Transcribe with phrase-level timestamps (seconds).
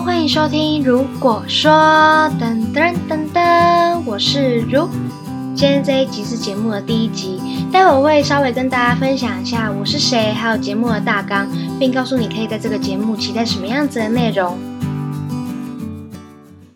[0.00, 0.82] 欢迎收听。
[0.84, 1.70] 如果说
[2.40, 4.88] 噔噔噔噔，我是如。
[5.56, 7.40] 今天这一集是节目的第一集，
[7.72, 11.48] 待会我会稍微跟大家分享一下我是谁，还有节目的大纲，
[11.80, 14.56] 并告诉你可以在这个节目期待什么样子的内容。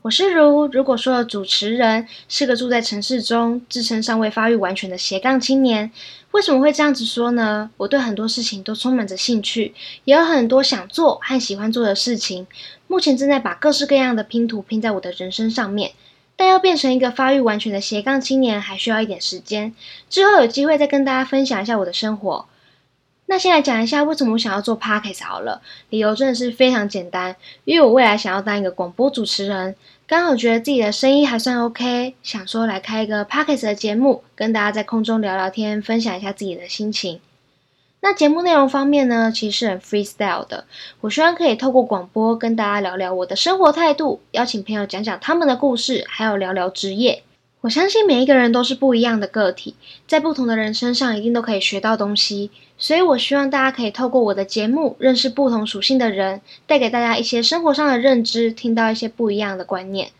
[0.00, 5.90] 我是如，如果说主持人是个住在城市中、自称尚未发育完全的斜杠青年。
[6.30, 7.68] 为什么会这样子说呢？
[7.76, 9.74] 我对很多事情都充满着兴趣，
[10.04, 12.46] 也有很多想做和喜欢做的事情。
[12.86, 15.90] 目前正在把各式各样的拼图拼在我的人生上面，
[16.36, 19.74] 但要变成一个发育完全的斜杠青年，还需要一点时间。
[20.08, 22.46] 之后有机会再跟大家分享一下我的生活。
[23.30, 25.60] 那先来讲一下为什么我想要做 podcast 好了，
[25.90, 37.20] 理由真的是非常简单，因为我未来想要当一个广播主持人，刚好觉得自己的声音还算 OK，想说来开一个 podcast 的节目，跟大家在空中聊聊天，分享一下自己的心情。
[38.00, 40.64] 那节目内容方面呢，其实是很 freestyle 的，
[41.02, 47.24] 我希望可以透过广播跟大家聊聊我的生活态度，邀请朋友讲讲他们的故事，还有聊聊职业。
[47.60, 49.74] 我相信每一个人都是不一样的个体，
[50.06, 60.12] 在不同的人身上一定都可以学到东西，所以我希望大家可以透过我的节目认识不同属性的人，带给大家一些生活上的认知，听到一些不一样的观念。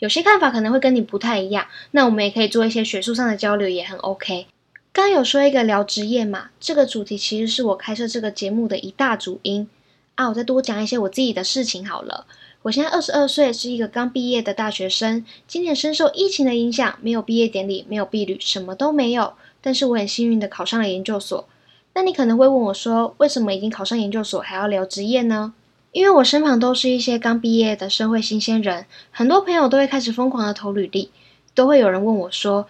[0.00, 4.46] 有些看法可能会跟你不太一样，那我们也可以做一些学术上的交流，也很 OK。
[4.92, 9.68] 刚有说一个聊职业嘛，这个主题其实是我开设这个节目的一大主因
[10.16, 10.28] 啊。
[10.28, 12.26] 我再多讲一些我自己的事情好了。
[12.62, 15.24] 我现在二十二岁，是一个刚毕业的大学生。
[15.48, 19.32] 今年深受疫情的影响，没有毕业典礼，没有毕旅，什么都没有。
[19.60, 21.48] 但是我很幸运的考上了研究所。
[21.94, 25.54] 那你可能会问我说，为什么已经考上研究所还要聊职业呢？
[25.90, 31.10] 因为我身旁都是一些刚毕业的社会新鲜人，很多朋友都会开始疯狂的投履历，
[31.56, 32.68] 都会有人问我说，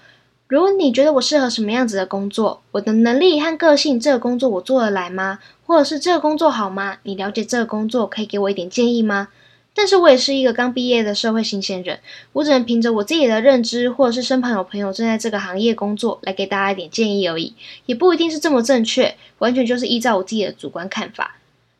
[0.48, 5.38] 如果你觉得我适合什么样子的工作，我的能力和个性，这个工作我做得来吗？
[5.66, 6.96] 或者是这个工作好吗？
[7.02, 9.28] 你了解这个工作，可以给我一点建议吗？
[9.74, 11.98] 但是我也是一个刚毕业的社会新鲜人，
[12.34, 17.54] 我只能凭着我自己的认知，或者是身旁有朋友正在这个行业工作，来给大家一点建议而已，
[17.86, 21.36] 也不一定是这么正确，完全就是依照我自己的主观看法。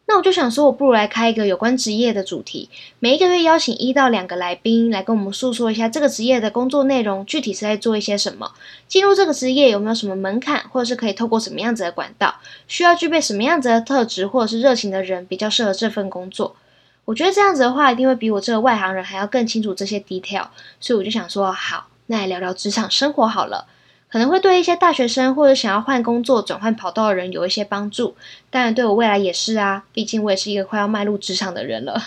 [0.06, 8.50] 那我就想说，我不如来开一个有关职业的主题，每一个月邀请一到两个来宾来跟我们诉说一下这个职业的工作内容，具体是在做一些什么，
[8.88, 12.34] 进入这个职业有没有什么门槛，或者是可以透过什么样子的管道，
[12.66, 16.56] 需要具备什么样子的特质或者是热情的人比较适合这份工作。
[17.04, 20.46] 我觉得这样子的话，一定会比我这个外行人还要更清楚这些 detail，
[20.80, 23.66] 所以我就想说，好，那来聊聊职场生活好了，
[24.08, 28.14] 可能会对一些大学生或者想要换工作、转换跑道的人有一些帮助。
[28.50, 32.00] 当然，对我未来也是啊，毕竟我也是一个快要迈入职场的人了。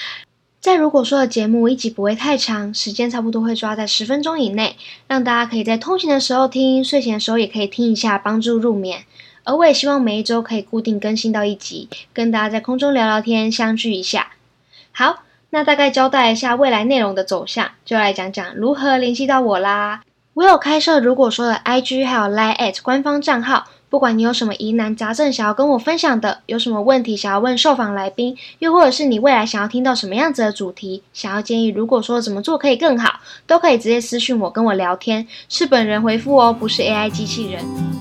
[0.60, 4.76] 在如果说的节目一集不会太长，时间差不多会抓在十分钟以内，
[5.08, 9.04] 让大家可以在通勤的时候听，睡前的时候也可以听一下，帮助入眠。
[9.44, 14.28] 而我也希望每一周可以固定更新到一集，跟大家在空中聊聊天，相聚一下。
[14.92, 20.02] 好，那大概交代一下未来内容的走向，就来讲讲如何联系到我啦。
[20.34, 37.91] 我有开设如果说的 IG 还有 Line at 官方账号，不管你有什么疑难杂症想要跟我分享的，有什么问题想要问受访来宾，又或者是你未来想要听到什么样子的主题，想要建议，如果说怎么做可以更好，都可以直接私讯我跟我聊天，是本人回复哦，不是 AI 机器人。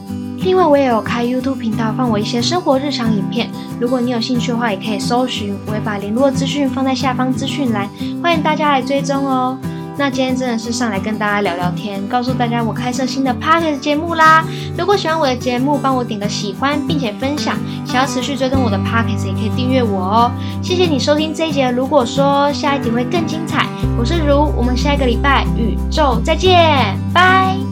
[0.43, 3.49] 另外，我也有开 YouTube 频道，放我一些生活日常影片。
[3.79, 7.87] 如果你有兴趣的话，也可以搜寻，我会把联络资讯放在下方资讯栏，
[8.21, 9.57] 欢迎大家来追踪哦。
[9.97, 14.43] 那今天真的是上来跟大家聊聊天，告诉大家我开设新的 Podcast 节目啦。
[14.75, 17.55] 如果喜欢我的节目，帮我点个喜欢，并且分享。
[17.85, 20.31] 想要持续追踪我的 Podcast，也可以订阅我哦。
[20.63, 21.69] 谢谢你收听这一节。
[21.69, 27.70] 如果说下一集会更精彩，我是如，我们下一个礼拜宇宙再见，拜。